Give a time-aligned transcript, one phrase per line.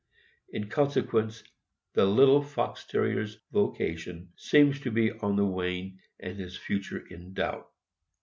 [0.49, 1.43] In consequence,
[1.93, 7.35] the little Fox Terrier's vocation seems to be on the wane and his future in
[7.35, 7.71] doubt.